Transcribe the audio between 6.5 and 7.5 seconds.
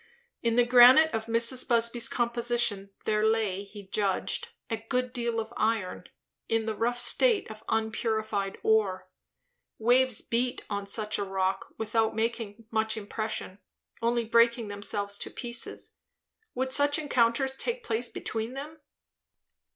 the rough state